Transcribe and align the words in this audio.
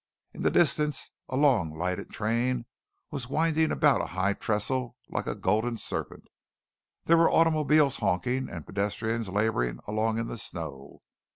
In 0.33 0.41
the 0.41 0.49
distance 0.49 1.11
a 1.29 1.37
long 1.37 1.77
lighted 1.77 2.09
train 2.09 2.65
was 3.11 3.29
winding 3.29 3.71
about 3.71 4.01
a 4.01 4.07
high 4.17 4.33
trestle 4.33 4.97
like 5.09 5.27
a 5.27 5.35
golden 5.35 5.77
serpent. 5.77 6.23
There 7.05 7.17
were 7.17 7.29
automobiles 7.29 7.97
honking 7.97 8.49
and 8.49 8.65
pedestrians 8.65 9.29
laboring 9.29 9.77
along 9.85 10.17
in 10.17 10.25
the 10.25 10.39
snow. 10.39 11.03